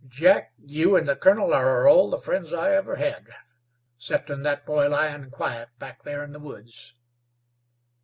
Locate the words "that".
4.41-4.65